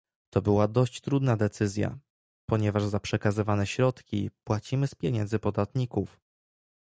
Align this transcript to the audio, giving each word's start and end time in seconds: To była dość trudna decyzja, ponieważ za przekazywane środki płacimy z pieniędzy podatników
To 0.33 0.41
była 0.41 0.67
dość 0.67 1.01
trudna 1.01 1.37
decyzja, 1.37 1.97
ponieważ 2.49 2.85
za 2.85 2.99
przekazywane 2.99 3.67
środki 3.67 4.29
płacimy 4.43 4.87
z 4.87 4.95
pieniędzy 4.95 5.39
podatników 5.39 6.19